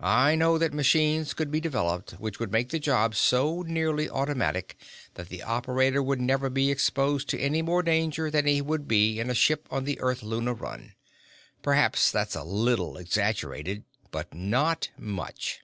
I 0.00 0.34
know 0.34 0.58
that 0.58 0.72
machines 0.74 1.32
could 1.32 1.48
be 1.52 1.60
developed 1.60 2.18
which 2.18 2.40
would 2.40 2.50
make 2.50 2.70
the 2.70 2.80
job 2.80 3.14
so 3.14 3.62
nearly 3.62 4.10
automatic 4.10 4.76
that 5.14 5.28
the 5.28 5.44
operator 5.44 6.02
would 6.02 6.20
never 6.20 6.50
be 6.50 6.72
exposed 6.72 7.28
to 7.28 7.38
any 7.40 7.62
more 7.62 7.84
danger 7.84 8.32
than 8.32 8.46
he 8.46 8.60
would 8.60 8.88
be 8.88 9.20
in 9.20 9.30
a 9.30 9.32
ship 9.34 9.68
on 9.70 9.84
the 9.84 10.00
Earth 10.00 10.24
Luna 10.24 10.54
run. 10.54 10.94
Perhaps 11.62 12.10
that's 12.10 12.34
a 12.34 12.42
little 12.42 12.96
exaggerated, 12.96 13.84
but 14.10 14.34
not 14.34 14.88
much. 14.98 15.60